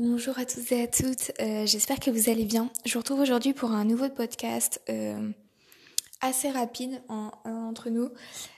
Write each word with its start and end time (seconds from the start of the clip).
Bonjour 0.00 0.38
à 0.38 0.44
tous 0.44 0.70
et 0.70 0.82
à 0.82 0.86
toutes, 0.86 1.32
euh, 1.40 1.66
j'espère 1.66 1.98
que 1.98 2.12
vous 2.12 2.30
allez 2.30 2.44
bien. 2.44 2.70
Je 2.86 2.92
vous 2.92 3.00
retrouve 3.00 3.18
aujourd'hui 3.18 3.52
pour 3.52 3.72
un 3.72 3.84
nouveau 3.84 4.08
podcast 4.08 4.80
euh, 4.88 5.28
assez 6.20 6.48
rapide 6.50 7.02
entre 7.08 7.90
nous. 7.90 8.08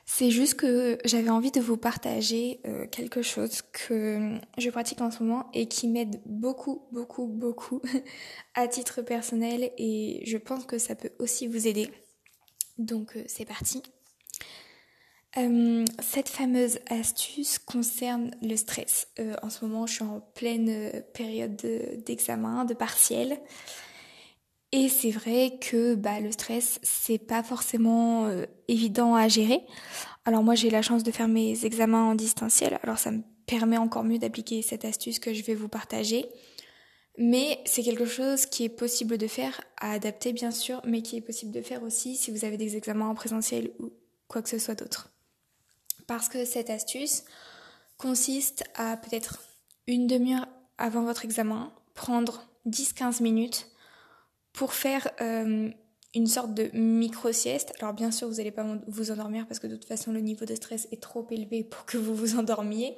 C'est 0.04 0.30
juste 0.30 0.56
que 0.56 0.98
j'avais 1.06 1.30
envie 1.30 1.50
de 1.50 1.62
vous 1.62 1.78
partager 1.78 2.60
euh, 2.66 2.86
quelque 2.88 3.22
chose 3.22 3.62
que 3.72 4.38
je 4.58 4.68
pratique 4.68 5.00
en 5.00 5.10
ce 5.10 5.22
moment 5.22 5.48
et 5.54 5.66
qui 5.66 5.88
m'aide 5.88 6.20
beaucoup, 6.26 6.82
beaucoup, 6.92 7.26
beaucoup 7.26 7.80
à 8.54 8.68
titre 8.68 9.00
personnel 9.00 9.70
et 9.78 10.22
je 10.26 10.36
pense 10.36 10.66
que 10.66 10.76
ça 10.76 10.94
peut 10.94 11.12
aussi 11.18 11.46
vous 11.46 11.66
aider. 11.66 11.88
Donc 12.76 13.16
c'est 13.26 13.46
parti. 13.46 13.82
Euh, 15.36 15.84
cette 16.00 16.28
fameuse 16.28 16.80
astuce 16.88 17.58
concerne 17.58 18.32
le 18.42 18.56
stress. 18.56 19.08
Euh, 19.20 19.36
en 19.42 19.50
ce 19.50 19.64
moment, 19.64 19.86
je 19.86 19.94
suis 19.94 20.04
en 20.04 20.20
pleine 20.34 20.68
euh, 20.68 21.00
période 21.14 21.56
d'examen, 22.04 22.64
de, 22.64 22.74
partiel. 22.74 23.38
Et 24.72 24.88
c'est 24.88 25.10
vrai 25.10 25.58
que 25.60 25.94
bah, 25.94 26.20
le 26.20 26.32
stress, 26.32 26.80
c'est 26.82 27.18
pas 27.18 27.42
forcément 27.42 28.30
évident 28.68 29.16
à 29.16 29.26
gérer. 29.26 29.60
Alors 30.24 30.44
moi, 30.44 30.54
j'ai 30.54 30.70
la 30.70 30.82
chance 30.82 31.02
de 31.02 31.10
faire 31.10 31.26
mes 31.26 31.64
examens 31.64 32.10
en 32.10 32.14
distanciel, 32.14 32.78
alors 32.84 32.98
ça 32.98 33.10
me 33.10 33.22
permet 33.46 33.78
encore 33.78 34.04
mieux 34.04 34.18
d'appliquer 34.18 34.62
cette 34.62 34.84
astuce 34.84 35.18
que 35.18 35.34
je 35.34 35.42
vais 35.42 35.56
vous 35.56 35.66
partager. 35.66 36.24
Mais 37.18 37.58
c'est 37.64 37.82
quelque 37.82 38.04
chose 38.04 38.46
qui 38.46 38.64
est 38.64 38.68
possible 38.68 39.18
de 39.18 39.26
faire, 39.26 39.60
à 39.76 39.90
adapter 39.90 40.32
bien 40.32 40.52
sûr, 40.52 40.80
mais 40.84 41.02
qui 41.02 41.16
est 41.16 41.20
possible 41.20 41.50
de 41.50 41.62
faire 41.62 41.82
aussi 41.82 42.16
si 42.16 42.30
vous 42.30 42.44
avez 42.44 42.56
des 42.56 42.76
examens 42.76 43.08
en 43.08 43.14
présentiel 43.16 43.72
ou 43.80 43.92
quoi 44.28 44.40
que 44.40 44.48
ce 44.48 44.58
soit 44.58 44.76
d'autre. 44.76 45.10
Parce 46.10 46.28
que 46.28 46.44
cette 46.44 46.70
astuce 46.70 47.22
consiste 47.96 48.64
à 48.74 48.96
peut-être 48.96 49.38
une 49.86 50.08
demi-heure 50.08 50.48
avant 50.76 51.04
votre 51.04 51.24
examen, 51.24 51.72
prendre 51.94 52.50
10-15 52.66 53.22
minutes 53.22 53.68
pour 54.52 54.72
faire 54.72 55.08
euh, 55.20 55.70
une 56.16 56.26
sorte 56.26 56.52
de 56.52 56.68
micro-sieste. 56.76 57.74
Alors 57.78 57.94
bien 57.94 58.10
sûr, 58.10 58.26
vous 58.26 58.38
n'allez 58.38 58.50
pas 58.50 58.66
vous 58.88 59.12
endormir 59.12 59.46
parce 59.46 59.60
que 59.60 59.68
de 59.68 59.76
toute 59.76 59.84
façon, 59.84 60.10
le 60.10 60.18
niveau 60.18 60.44
de 60.44 60.56
stress 60.56 60.88
est 60.90 61.00
trop 61.00 61.24
élevé 61.30 61.62
pour 61.62 61.86
que 61.86 61.96
vous 61.96 62.16
vous 62.16 62.36
endormiez. 62.36 62.96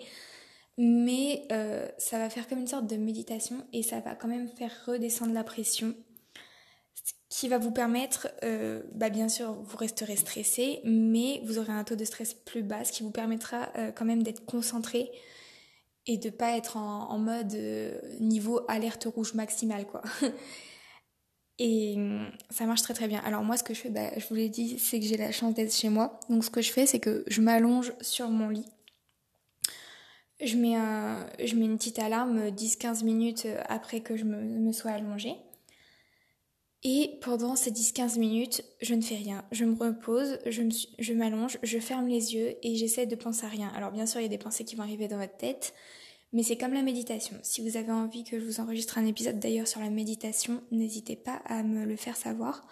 Mais 0.79 1.43
euh, 1.53 1.87
ça 1.99 2.17
va 2.17 2.31
faire 2.31 2.49
comme 2.49 2.61
une 2.61 2.67
sorte 2.67 2.87
de 2.87 2.97
méditation 2.97 3.59
et 3.75 3.83
ça 3.83 4.01
va 4.01 4.15
quand 4.15 4.29
même 4.29 4.49
faire 4.49 4.73
redescendre 4.87 5.35
la 5.35 5.45
pression 5.45 5.95
qui 7.33 7.49
va 7.49 7.57
vous 7.57 7.71
permettre, 7.71 8.29
euh, 8.45 8.83
bah 8.93 9.09
bien 9.09 9.27
sûr, 9.27 9.55
vous 9.55 9.79
resterez 9.79 10.17
stressé, 10.17 10.81
mais 10.85 11.41
vous 11.47 11.59
aurez 11.59 11.73
un 11.73 11.83
taux 11.83 11.97
de 11.97 12.05
stress 12.05 12.35
plus 12.35 12.63
bas, 12.63 12.85
ce 12.85 12.93
qui 12.93 13.03
vous 13.03 13.11
permettra 13.11 13.71
euh, 13.79 13.91
quand 13.91 14.05
même 14.05 14.23
d'être 14.23 14.45
concentré 14.45 15.11
et 16.07 16.19
de 16.19 16.29
pas 16.29 16.59
être 16.59 16.77
en, 16.77 17.19
mode 17.19 17.55
euh, 17.55 17.99
niveau 18.21 18.61
alerte 18.69 19.05
rouge 19.07 19.33
maximale, 19.33 19.87
quoi. 19.87 20.03
et 21.59 21.95
hum, 21.97 22.31
ça 22.51 22.67
marche 22.67 22.83
très 22.83 22.93
très 22.93 23.09
bien. 23.09 23.23
Alors 23.25 23.43
moi, 23.45 23.57
ce 23.57 23.63
que 23.63 23.73
je 23.73 23.81
fais, 23.81 23.89
bah, 23.89 24.11
je 24.19 24.27
vous 24.29 24.35
l'ai 24.35 24.51
dit, 24.51 24.79
c'est 24.79 25.01
que 25.01 25.07
j'ai 25.07 25.17
la 25.17 25.33
chance 25.33 25.55
d'être 25.55 25.75
chez 25.75 25.89
moi. 25.89 26.21
Donc 26.29 26.45
ce 26.45 26.51
que 26.51 26.61
je 26.61 26.71
fais, 26.71 26.85
c'est 26.85 27.01
que 27.01 27.25
je 27.29 27.41
m'allonge 27.41 27.95
sur 28.03 28.29
mon 28.29 28.51
lit. 28.51 28.67
Je 30.45 30.59
mets, 30.59 30.77
un, 30.77 31.27
je 31.43 31.55
mets 31.55 31.65
une 31.65 31.79
petite 31.79 31.99
alarme 31.99 32.49
10-15 32.49 33.05
minutes 33.05 33.47
après 33.71 34.01
que 34.01 34.19
je 34.19 34.25
me, 34.25 34.37
me 34.37 34.73
sois 34.73 34.91
allongée. 34.91 35.37
Et 36.85 37.19
pendant 37.21 37.55
ces 37.55 37.71
10-15 37.71 38.19
minutes, 38.19 38.65
je 38.81 38.95
ne 38.95 39.03
fais 39.03 39.15
rien. 39.15 39.45
Je 39.53 39.65
me 39.65 39.79
repose, 39.79 40.39
je, 40.47 40.63
je 40.99 41.13
m'allonge, 41.13 41.59
je 41.63 41.79
ferme 41.79 42.09
les 42.09 42.35
yeux 42.35 42.57
et 42.63 42.75
j'essaie 42.75 43.07
de 43.07 43.15
penser 43.15 43.47
à 43.47 43.49
rien. 43.49 43.69
Alors 43.77 43.93
bien 43.93 44.07
sûr, 44.07 44.21
il 44.21 44.25
y 44.25 44.27
a 44.27 44.29
des 44.29 44.39
pensées 44.39 44.65
qui 44.65 44.75
vont 44.75 44.83
arriver 44.83 45.07
dans 45.07 45.19
votre 45.19 45.37
tête, 45.37 45.75
mais 46.33 46.43
c'est 46.43 46.57
comme 46.57 46.73
la 46.75 46.83
méditation. 46.83 47.37
Si 47.43 47.61
vous 47.61 47.77
avez 47.77 47.93
envie 47.93 48.25
que 48.25 48.41
je 48.41 48.45
vous 48.45 48.59
enregistre 48.59 48.99
un 48.99 49.07
épisode 49.07 49.39
d'ailleurs 49.39 49.69
sur 49.69 49.81
la 49.81 49.91
méditation, 49.91 50.63
n'hésitez 50.73 51.15
pas 51.15 51.41
à 51.45 51.63
me 51.63 51.85
le 51.85 51.97
faire 51.97 52.17
savoir. 52.17 52.67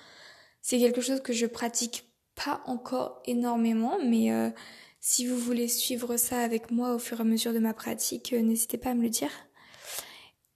C'est 0.61 0.79
quelque 0.79 1.01
chose 1.01 1.21
que 1.21 1.33
je 1.33 1.47
pratique 1.47 2.05
pas 2.35 2.63
encore 2.67 3.23
énormément, 3.27 3.99
mais 4.05 4.33
euh, 4.33 4.51
si 5.01 5.27
vous 5.27 5.37
voulez 5.37 5.69
suivre 5.69 6.17
ça 6.17 6.41
avec 6.41 6.71
moi 6.71 6.95
au 6.95 6.99
fur 6.99 7.19
et 7.19 7.21
à 7.23 7.25
mesure 7.25 7.53
de 7.53 7.59
ma 7.59 7.75
pratique, 7.75 8.33
euh, 8.33 8.43
n'hésitez 8.43 8.79
pas 8.79 8.91
à 8.91 8.95
me 8.95 9.03
le 9.03 9.09
dire. 9.09 9.31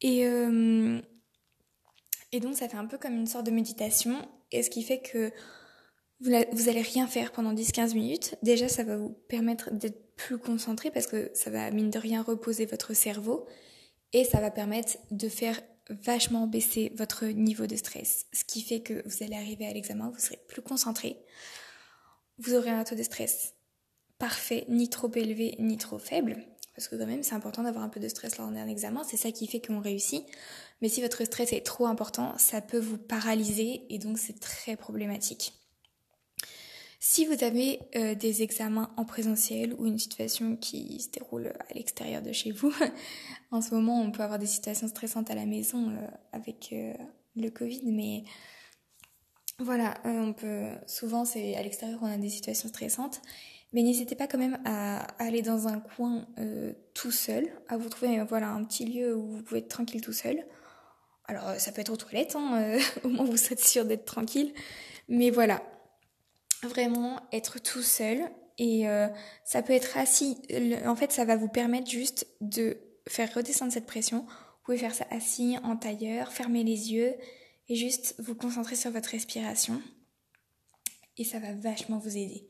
Et 0.01 0.27
euh, 0.27 1.01
et 2.35 2.41
donc 2.41 2.57
ça 2.57 2.69
fait 2.69 2.77
un 2.77 2.87
peu 2.87 2.99
comme 2.99 3.15
une 3.15 3.29
sorte 3.29 3.47
de 3.47 3.53
méditation, 3.53 4.17
et 4.51 4.65
ce 4.65 4.71
qui 4.71 4.83
fait 4.83 4.99
que 4.99 5.31
vous, 6.21 6.33
vous 6.53 6.69
allez 6.69 6.83
rien 6.83 7.07
faire 7.07 7.31
pendant 7.31 7.55
10-15 7.55 7.95
minutes. 7.95 8.35
Déjà, 8.43 8.69
ça 8.69 8.83
va 8.83 8.97
vous 8.97 9.11
permettre 9.29 9.73
d'être 9.73 10.17
plus 10.17 10.39
concentré 10.39 10.91
parce 10.91 11.07
que 11.07 11.31
ça 11.33 11.51
va, 11.51 11.71
mine 11.71 11.91
de 11.91 11.99
rien, 11.99 12.23
reposer 12.23 12.67
votre 12.67 12.93
cerveau, 12.93 13.47
et 14.13 14.25
ça 14.25 14.41
va 14.41 14.51
permettre 14.51 14.99
de 15.13 15.29
faire 15.29 15.61
vachement 15.91 16.49
baisser 16.49 16.93
votre 16.97 17.27
niveau 17.27 17.69
de 17.69 17.77
stress. 17.77 18.27
Ce 18.33 18.45
qui 18.45 18.63
fait 18.63 18.81
que 18.81 19.07
vous 19.07 19.23
allez 19.23 19.37
arriver 19.37 19.69
à 19.69 19.73
l'examen, 19.73 20.11
vous 20.13 20.19
serez 20.19 20.41
plus 20.49 20.63
concentré, 20.63 21.25
vous 22.39 22.55
aurez 22.55 22.71
un 22.71 22.83
taux 22.83 22.97
de 22.97 23.03
stress 23.05 23.55
parfait, 24.19 24.65
ni 24.69 24.89
trop 24.89 25.11
élevé, 25.15 25.55
ni 25.61 25.77
trop 25.77 25.99
faible. 25.99 26.45
Parce 26.75 26.89
que 26.89 26.97
quand 26.97 27.07
même, 27.07 27.23
c'est 27.23 27.35
important 27.35 27.63
d'avoir 27.63 27.85
un 27.85 27.89
peu 27.89 28.01
de 28.01 28.09
stress 28.09 28.37
lors 28.39 28.51
d'un 28.51 28.67
examen, 28.67 29.05
c'est 29.05 29.17
ça 29.17 29.31
qui 29.31 29.47
fait 29.47 29.61
qu'on 29.61 29.81
réussit. 29.81 30.25
Mais 30.83 30.89
si 30.89 31.01
votre 31.01 31.25
stress 31.25 31.53
est 31.53 31.65
trop 31.65 31.87
important, 31.87 32.37
ça 32.37 32.61
peut 32.61 32.79
vous 32.79 32.99
paralyser 32.99 33.83
et 33.91 33.99
donc 33.99 34.19
c'est 34.19 34.41
très 34.41 34.77
problématique. 34.77 35.53
Si 37.07 37.27
vous 37.27 37.45
avez 37.45 37.81
euh, 37.97 38.15
des 38.15 38.43
examens 38.43 38.91
en 38.97 39.05
présentiel 39.05 39.75
ou 39.75 39.87
une 39.87 39.99
situation 39.99 40.57
qui 40.57 41.01
se 41.01 41.11
déroule 41.11 41.53
à 41.69 41.75
l'extérieur 41.75 42.23
de 42.23 42.33
chez 42.33 42.51
vous, 42.51 42.73
en 43.51 43.61
ce 43.61 43.75
moment 43.75 44.01
on 44.01 44.11
peut 44.11 44.23
avoir 44.23 44.39
des 44.39 44.47
situations 44.47 44.89
stressantes 44.89 45.31
à 45.31 45.35
la 45.35 45.45
maison 45.45 45.91
euh, 45.91 46.07
avec 46.33 46.71
euh, 46.73 46.95
le 47.37 47.51
Covid, 47.51 47.83
mais 47.93 48.25
voilà, 49.59 50.01
on 50.05 50.33
peut 50.33 50.71
souvent 50.87 51.27
c'est 51.27 51.55
à 51.57 51.63
l'extérieur 51.63 51.99
on 52.03 52.07
a 52.07 52.17
des 52.17 52.31
situations 52.31 52.71
stressantes 52.71 53.21
mais 53.75 53.83
n'hésitez 53.83 54.15
pas 54.15 54.29
quand 54.29 54.39
même 54.39 54.59
à 54.65 55.01
aller 55.23 55.43
dans 55.43 55.67
un 55.67 55.81
coin 55.81 56.27
euh, 56.39 56.73
tout 56.95 57.11
seul, 57.11 57.49
à 57.69 57.77
vous 57.77 57.89
trouver 57.89 58.23
voilà 58.23 58.49
un 58.49 58.63
petit 58.65 58.85
lieu 58.85 59.17
où 59.17 59.27
vous 59.27 59.43
pouvez 59.43 59.61
être 59.61 59.69
tranquille 59.69 60.01
tout 60.01 60.13
seul. 60.13 60.47
Alors 61.27 61.57
ça 61.59 61.73
peut 61.73 61.81
être 61.81 61.93
aux 61.93 61.97
toilettes, 61.97 62.37
hein, 62.37 62.63
euh, 62.63 62.81
au 63.05 63.09
moins 63.09 63.25
vous 63.25 63.53
êtes 63.53 63.61
sûr 63.61 63.85
d'être 63.85 64.05
tranquille. 64.05 64.55
Mais 65.09 65.31
voilà, 65.31 65.61
vraiment 66.63 67.21
être 67.33 67.59
tout 67.59 67.83
seul 67.83 68.21
et 68.59 68.89
euh, 68.89 69.09
ça 69.45 69.61
peut 69.61 69.73
être 69.73 69.99
assis. 69.99 70.39
En 70.87 70.95
fait, 70.95 71.11
ça 71.11 71.25
va 71.25 71.37
vous 71.37 71.49
permettre 71.49 71.91
juste 71.91 72.29
de 72.41 72.79
faire 73.09 73.35
redescendre 73.35 73.73
cette 73.73 73.87
pression. 73.87 74.21
Vous 74.21 74.65
pouvez 74.67 74.79
faire 74.79 74.95
ça 74.95 75.07
assis, 75.11 75.59
en 75.65 75.77
tailleur, 75.77 76.33
fermer 76.33 76.63
les 76.63 76.93
yeux 76.93 77.13
et 77.69 77.75
juste 77.75 78.15
vous 78.19 78.37
concentrer 78.37 78.77
sur 78.77 78.93
votre 78.93 79.11
respiration. 79.11 79.83
Et 81.19 81.25
ça 81.25 81.41
va 81.41 81.53
vachement 81.55 81.99
vous 81.99 82.17
aider. 82.17 82.49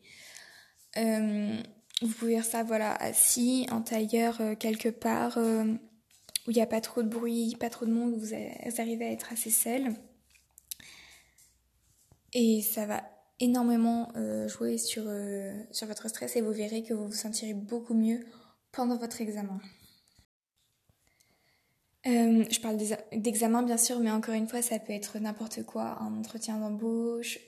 Euh, 0.99 1.57
vous 2.03 2.09
pouvez 2.09 2.35
faire 2.35 2.45
ça 2.45 2.63
voilà 2.63 2.95
assis 2.95 3.67
en 3.71 3.81
tailleur 3.81 4.41
euh, 4.41 4.55
quelque 4.55 4.89
part 4.89 5.39
euh, 5.39 5.65
où 6.47 6.51
il 6.51 6.55
n'y 6.55 6.63
a 6.63 6.67
pas 6.67 6.81
trop 6.81 7.03
de 7.03 7.09
bruit, 7.09 7.57
pas 7.59 7.71
trop 7.71 7.87
de 7.87 7.93
monde, 7.93 8.15
vous, 8.15 8.35
arrivez 8.35 9.07
à 9.07 9.11
être 9.11 9.33
assez 9.33 9.51
seul. 9.51 9.95
Et 12.35 12.63
ça 12.63 12.85
va 12.87 13.03
énormément 13.41 14.13
jouer 14.47 14.77
sur, 14.77 15.05
sur 15.71 15.87
votre 15.87 16.09
stress 16.09 16.37
et 16.37 16.43
vous 16.43 16.53
verrez 16.53 16.83
que 16.83 16.93
vous 16.93 17.07
vous 17.07 17.13
sentirez 17.13 17.55
beaucoup 17.55 17.95
mieux 17.95 18.27
pendant 18.73 18.97
votre 18.97 19.23
examen. 19.23 19.59
je 22.05 22.61
parle 22.61 22.77
d'examen 23.13 23.63
bien 23.63 23.79
sûr, 23.79 24.01
mais 24.01 24.11
encore 24.11 24.35
une 24.35 24.49
fois, 24.49 24.61
ça 24.61 24.79
peut 24.79 24.93
être 24.93 25.19
n'importe 25.19 25.63
quoi, 25.63 25.97
un 26.03 26.19
entretien 26.19 26.59
d'embauche 26.59 27.39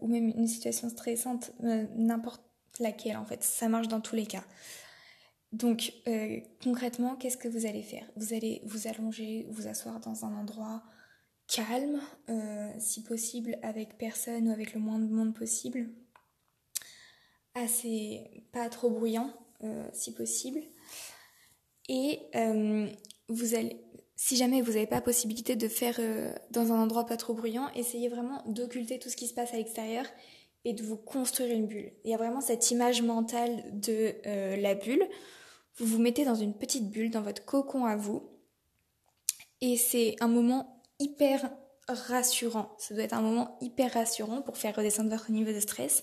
ou 0.00 0.06
même 0.06 0.28
une 0.28 0.46
situation 0.46 0.88
stressante, 0.88 1.52
n'importe 1.60 2.42
laquelle 2.80 3.16
en 3.16 3.24
fait. 3.24 3.42
Ça 3.42 3.68
marche 3.68 3.88
dans 3.88 4.00
tous 4.00 4.16
les 4.16 4.26
cas. 4.26 4.44
Donc 5.52 5.92
euh, 6.06 6.40
concrètement, 6.62 7.16
qu'est-ce 7.16 7.36
que 7.36 7.48
vous 7.48 7.66
allez 7.66 7.82
faire? 7.82 8.06
Vous 8.16 8.34
allez 8.34 8.62
vous 8.64 8.88
allonger, 8.88 9.46
vous 9.50 9.68
asseoir 9.68 10.00
dans 10.00 10.24
un 10.24 10.34
endroit 10.36 10.82
calme, 11.46 12.00
euh, 12.28 12.72
si 12.78 13.02
possible 13.02 13.56
avec 13.62 13.96
personne 13.96 14.48
ou 14.48 14.52
avec 14.52 14.74
le 14.74 14.80
moins 14.80 14.98
de 14.98 15.06
monde 15.06 15.34
possible. 15.34 15.88
Assez 17.54 18.44
pas 18.52 18.68
trop 18.68 18.90
bruyant, 18.90 19.32
euh, 19.62 19.88
si 19.92 20.12
possible. 20.12 20.60
Et 21.88 22.20
vous 23.28 23.54
allez, 23.54 23.80
si 24.16 24.36
jamais 24.36 24.60
vous 24.60 24.72
n'avez 24.72 24.88
pas 24.88 25.00
possibilité 25.00 25.54
de 25.54 25.68
faire 25.68 26.00
dans 26.50 26.72
un 26.72 26.80
endroit 26.80 27.06
pas 27.06 27.16
trop 27.16 27.32
bruyant, 27.32 27.70
essayez 27.74 28.08
vraiment 28.08 28.42
d'occulter 28.46 28.98
tout 28.98 29.08
ce 29.08 29.16
qui 29.16 29.28
se 29.28 29.34
passe 29.34 29.54
à 29.54 29.56
l'extérieur 29.56 30.04
et 30.66 30.72
de 30.72 30.82
vous 30.82 30.96
construire 30.96 31.54
une 31.54 31.68
bulle. 31.68 31.92
Il 32.04 32.10
y 32.10 32.14
a 32.14 32.16
vraiment 32.16 32.40
cette 32.40 32.72
image 32.72 33.00
mentale 33.00 33.62
de 33.72 34.16
euh, 34.26 34.56
la 34.56 34.74
bulle. 34.74 35.06
Vous 35.76 35.86
vous 35.86 36.00
mettez 36.00 36.24
dans 36.24 36.34
une 36.34 36.54
petite 36.54 36.90
bulle, 36.90 37.12
dans 37.12 37.22
votre 37.22 37.44
cocon 37.44 37.84
à 37.84 37.94
vous. 37.94 38.28
Et 39.60 39.76
c'est 39.76 40.16
un 40.18 40.26
moment 40.26 40.82
hyper 40.98 41.48
rassurant. 41.86 42.74
Ça 42.78 42.94
doit 42.94 43.04
être 43.04 43.12
un 43.12 43.22
moment 43.22 43.56
hyper 43.60 43.92
rassurant 43.92 44.42
pour 44.42 44.56
faire 44.56 44.74
redescendre 44.74 45.08
votre 45.08 45.30
niveau 45.30 45.52
de 45.52 45.60
stress. 45.60 46.02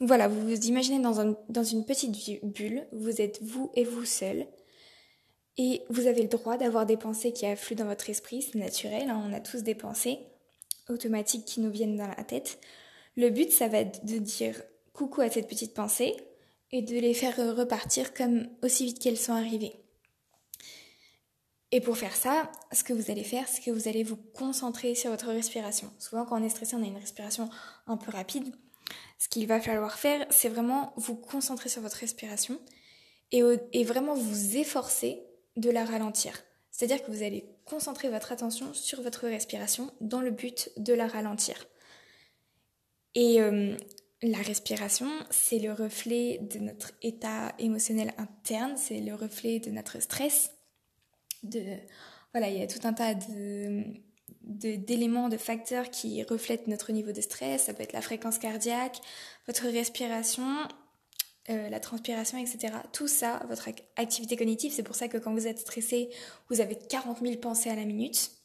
Donc 0.00 0.08
voilà, 0.08 0.26
vous 0.26 0.40
vous 0.40 0.66
imaginez 0.66 0.98
dans, 0.98 1.62
une 1.62 1.84
petite 1.84 2.44
bulle. 2.44 2.88
Vous 2.90 3.20
êtes 3.20 3.40
vous 3.40 3.70
et 3.76 3.84
vous 3.84 4.04
seul. 4.04 4.48
Et 5.58 5.82
vous 5.90 6.08
avez 6.08 6.22
le 6.22 6.28
droit 6.28 6.56
d'avoir 6.56 6.86
des 6.86 6.96
pensées 6.96 7.32
qui 7.32 7.46
affluent 7.46 7.76
dans 7.76 7.86
votre 7.86 8.10
esprit, 8.10 8.42
c'est 8.42 8.58
naturel, 8.58 9.08
hein, 9.08 9.22
on 9.24 9.32
a 9.32 9.40
tous 9.40 9.62
des 9.62 9.74
pensées 9.76 10.18
automatiques 10.90 11.46
qui 11.46 11.60
nous 11.60 11.70
viennent 11.70 11.96
dans 11.96 12.08
la 12.08 12.24
tête. 12.24 12.58
Le 13.16 13.30
but, 13.30 13.50
ça 13.50 13.68
va 13.68 13.78
être 13.78 14.04
de 14.04 14.18
dire 14.18 14.62
coucou 14.92 15.22
à 15.22 15.30
cette 15.30 15.48
petite 15.48 15.74
pensée 15.74 16.14
et 16.72 16.82
de 16.82 16.94
les 16.94 17.14
faire 17.14 17.36
repartir 17.56 18.12
comme 18.12 18.48
aussi 18.62 18.84
vite 18.84 18.98
qu'elles 18.98 19.18
sont 19.18 19.32
arrivées. 19.32 19.80
Et 21.72 21.80
pour 21.80 21.96
faire 21.96 22.14
ça, 22.14 22.50
ce 22.72 22.84
que 22.84 22.92
vous 22.92 23.10
allez 23.10 23.24
faire, 23.24 23.48
c'est 23.48 23.62
que 23.62 23.70
vous 23.70 23.88
allez 23.88 24.02
vous 24.02 24.16
concentrer 24.16 24.94
sur 24.94 25.10
votre 25.10 25.28
respiration. 25.28 25.90
Souvent, 25.98 26.24
quand 26.24 26.40
on 26.40 26.44
est 26.44 26.48
stressé, 26.48 26.76
on 26.76 26.82
a 26.82 26.86
une 26.86 26.96
respiration 26.96 27.50
un 27.86 27.96
peu 27.96 28.10
rapide. 28.10 28.54
Ce 29.18 29.28
qu'il 29.28 29.46
va 29.46 29.60
falloir 29.60 29.98
faire, 29.98 30.26
c'est 30.30 30.48
vraiment 30.48 30.92
vous 30.96 31.16
concentrer 31.16 31.68
sur 31.68 31.82
votre 31.82 31.96
respiration 31.96 32.60
et, 33.32 33.42
et 33.72 33.84
vraiment 33.84 34.14
vous 34.14 34.56
efforcer 34.56 35.22
de 35.56 35.70
la 35.70 35.84
ralentir. 35.84 36.44
C'est-à-dire 36.70 37.02
que 37.02 37.10
vous 37.10 37.22
allez 37.22 37.48
concentrer 37.64 38.10
votre 38.10 38.32
attention 38.32 38.72
sur 38.74 39.02
votre 39.02 39.26
respiration 39.26 39.90
dans 40.00 40.20
le 40.20 40.30
but 40.30 40.70
de 40.76 40.92
la 40.92 41.08
ralentir. 41.08 41.66
Et 43.16 43.40
euh, 43.40 43.74
la 44.22 44.38
respiration, 44.38 45.08
c'est 45.30 45.58
le 45.58 45.72
reflet 45.72 46.38
de 46.38 46.58
notre 46.58 46.92
état 47.02 47.54
émotionnel 47.58 48.12
interne, 48.18 48.74
c'est 48.76 49.00
le 49.00 49.14
reflet 49.14 49.58
de 49.58 49.70
notre 49.70 50.00
stress. 50.00 50.52
De, 51.42 51.62
voilà, 52.32 52.50
il 52.50 52.58
y 52.58 52.62
a 52.62 52.66
tout 52.66 52.86
un 52.86 52.92
tas 52.92 53.14
de, 53.14 53.84
d'éléments, 54.42 55.30
de, 55.30 55.38
facteurs 55.38 55.90
qui 55.90 56.22
reflètent 56.24 56.66
notre 56.66 56.92
niveau 56.92 57.12
de 57.12 57.22
stress. 57.22 57.64
Ça 57.64 57.74
peut 57.74 57.82
être 57.82 57.94
la 57.94 58.02
fréquence 58.02 58.38
cardiaque, 58.38 59.00
votre 59.46 59.64
respiration, 59.64 60.68
euh, 61.48 61.70
la 61.70 61.80
transpiration, 61.80 62.36
etc. 62.36 62.74
Tout 62.92 63.08
ça, 63.08 63.42
votre 63.48 63.70
activité 63.96 64.36
cognitive, 64.36 64.72
c'est 64.74 64.82
pour 64.82 64.94
ça 64.94 65.08
que 65.08 65.16
quand 65.16 65.32
vous 65.32 65.46
êtes 65.46 65.60
stressé, 65.60 66.10
vous 66.50 66.60
avez 66.60 66.76
40 66.76 67.20
000 67.22 67.36
pensées 67.36 67.70
à 67.70 67.76
la 67.76 67.86
minute. 67.86 68.35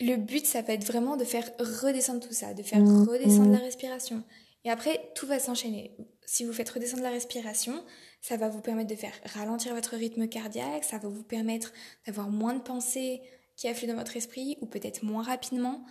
Le 0.00 0.16
but, 0.16 0.44
ça 0.46 0.62
va 0.62 0.72
être 0.72 0.84
vraiment 0.84 1.16
de 1.16 1.24
faire 1.24 1.48
redescendre 1.58 2.20
tout 2.26 2.34
ça, 2.34 2.52
de 2.54 2.62
faire 2.62 2.80
mmh. 2.80 3.08
redescendre 3.08 3.52
la 3.52 3.58
respiration. 3.58 4.24
Et 4.64 4.70
après, 4.70 5.10
tout 5.14 5.26
va 5.26 5.38
s'enchaîner. 5.38 5.96
Si 6.26 6.44
vous 6.44 6.52
faites 6.52 6.70
redescendre 6.70 7.02
la 7.02 7.10
respiration, 7.10 7.84
ça 8.20 8.36
va 8.36 8.48
vous 8.48 8.60
permettre 8.60 8.90
de 8.90 8.96
faire 8.96 9.12
ralentir 9.34 9.74
votre 9.74 9.96
rythme 9.96 10.26
cardiaque, 10.26 10.84
ça 10.84 10.98
va 10.98 11.08
vous 11.08 11.22
permettre 11.22 11.72
d'avoir 12.06 12.30
moins 12.30 12.54
de 12.54 12.62
pensées 12.62 13.20
qui 13.56 13.68
affluent 13.68 13.88
dans 13.88 13.96
votre 13.96 14.16
esprit, 14.16 14.56
ou 14.60 14.66
peut-être 14.66 15.04
moins 15.04 15.22
rapidement. 15.22 15.84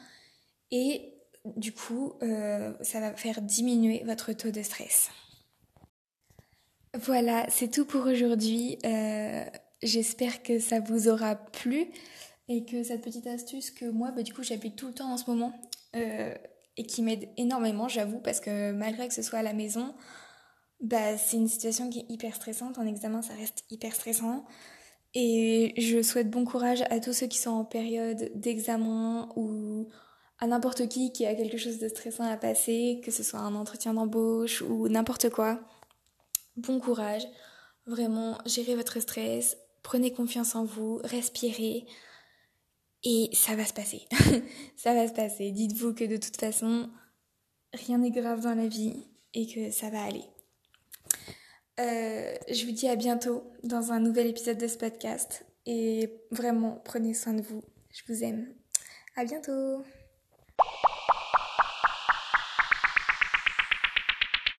Et 0.72 1.14
du 1.56 1.72
coup, 1.72 2.14
euh, 2.24 2.74
ça 2.82 3.00
va 3.00 3.14
faire 3.16 3.42
diminuer 3.42 4.04
votre 4.06 4.34
taux 4.34 4.52
de 4.52 4.64
stress. 4.64 5.10
Voilà, 6.96 7.46
c'est 7.50 7.70
tout 7.70 7.86
pour 7.86 8.06
aujourd'hui. 8.06 8.78
Euh, 8.86 9.46
j'espère 9.82 10.44
que 10.44 10.60
ça 10.60 10.80
vous 10.80 11.08
aura 11.08 11.36
plu 11.36 11.88
et 12.48 12.66
que 12.66 12.84
cette 12.84 13.02
petite 13.02 13.28
astuce 13.28 13.72
que 13.72 13.86
moi, 13.86 14.12
bah, 14.12 14.24
du 14.24 14.34
coup, 14.34 14.44
j'applique 14.44 14.76
tout 14.76 14.88
le 14.88 14.94
temps 14.94 15.12
en 15.12 15.18
ce 15.18 15.30
moment 15.30 15.54
euh, 15.96 16.34
et 16.78 16.86
qui 16.86 17.02
m'aide 17.02 17.30
énormément, 17.38 17.88
j'avoue, 17.88 18.20
parce 18.20 18.40
que 18.40 18.72
malgré 18.72 19.08
que 19.08 19.14
ce 19.14 19.22
soit 19.22 19.40
à 19.40 19.44
la 19.44 19.54
maison, 19.54 19.94
bah, 20.82 21.18
c'est 21.18 21.38
une 21.38 21.48
situation 21.48 21.90
qui 21.90 22.00
est 22.00 22.06
hyper 22.10 22.36
stressante. 22.36 22.78
En 22.78 22.86
examen, 22.86 23.22
ça 23.22 23.34
reste 23.34 23.64
hyper 23.70 23.94
stressant. 23.94 24.46
Et 25.14 25.74
je 25.78 26.02
souhaite 26.02 26.30
bon 26.30 26.44
courage 26.44 26.84
à 26.90 27.00
tous 27.00 27.14
ceux 27.14 27.28
qui 27.28 27.38
sont 27.38 27.52
en 27.52 27.66
période 27.66 28.32
d'examen 28.36 29.30
ou 29.36 29.88
à 30.40 30.48
n'importe 30.48 30.90
qui 30.90 31.14
qui 31.14 31.26
a 31.26 31.36
quelque 31.36 31.58
chose 31.58 31.80
de 31.80 31.88
stressant 31.88 32.24
à 32.24 32.36
passer, 32.36 33.00
que 33.04 33.12
ce 33.12 33.24
soit 33.24 33.40
un 33.40 33.54
entretien 33.56 33.94
d'embauche 33.94 34.62
ou 34.62 34.90
n'importe 34.90 35.30
quoi. 35.30 35.60
Bon 36.58 36.80
courage, 36.80 37.26
vraiment, 37.86 38.38
gérez 38.46 38.76
votre 38.76 39.00
stress, 39.00 39.58
prenez 39.84 40.12
confiance 40.12 40.56
en 40.56 40.66
vous, 40.66 41.00
respirez 41.04 41.86
et 43.04 43.30
ça 43.34 43.56
va 43.56 43.66
se 43.66 43.74
passer. 43.74 44.02
ça 44.76 44.94
va 44.94 45.08
se 45.08 45.14
passer. 45.14 45.52
Dites-vous 45.52 45.94
que 45.94 46.06
de 46.06 46.18
toute 46.18 46.38
façon, 46.38 46.90
rien 47.74 47.98
n'est 47.98 48.12
grave 48.12 48.42
dans 48.42 48.56
la 48.56 48.68
vie 48.68 49.08
et 49.34 49.48
que 49.48 49.72
ça 49.72 49.90
va 49.90 50.04
aller. 50.04 50.24
Euh, 51.80 52.36
je 52.52 52.66
vous 52.66 52.72
dis 52.72 52.88
à 52.88 52.96
bientôt 52.96 53.44
dans 53.64 53.92
un 53.92 54.00
nouvel 54.00 54.28
épisode 54.28 54.58
de 54.58 54.68
ce 54.68 54.78
podcast 54.78 55.46
et 55.66 56.14
vraiment 56.32 56.82
prenez 56.86 57.14
soin 57.14 57.34
de 57.34 57.42
vous. 57.42 57.64
Je 57.90 58.02
vous 58.08 58.24
aime. 58.24 58.54
À 59.16 59.26
bientôt. 59.26 59.84